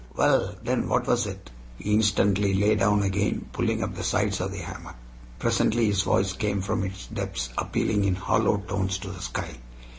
[0.15, 4.51] "Well, then what was it?" He instantly lay down again, pulling up the sides of
[4.51, 4.95] the hammock.
[5.37, 9.59] Presently his voice came from its depths, appealing in hollow tones to the sky.